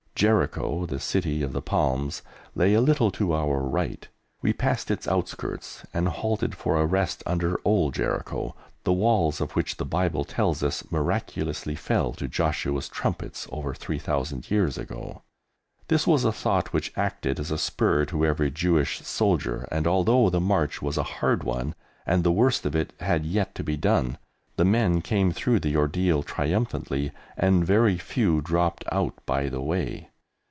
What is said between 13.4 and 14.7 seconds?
over 3,000